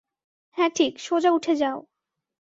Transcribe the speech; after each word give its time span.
হ্যাঁ 0.57 0.71
ঠিক- 0.75 0.93
সোজা 1.05 1.29
উঠে 1.31 1.53
যাও। 1.55 1.77